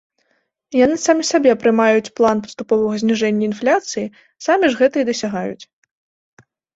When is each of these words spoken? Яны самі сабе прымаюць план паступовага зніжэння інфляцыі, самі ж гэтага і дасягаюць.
Яны 0.83 0.95
самі 0.99 1.23
сабе 1.31 1.51
прымаюць 1.63 2.13
план 2.19 2.37
паступовага 2.45 2.95
зніжэння 3.01 3.43
інфляцыі, 3.49 4.05
самі 4.47 4.65
ж 4.73 4.81
гэтага 4.81 5.03
і 5.05 5.07
дасягаюць. 5.11 5.63